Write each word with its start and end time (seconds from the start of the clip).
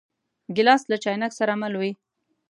ګیلاس 0.55 0.83
له 0.91 0.97
چاینک 1.03 1.31
سره 1.39 1.53
مل 1.61 1.73
وي. 1.81 1.91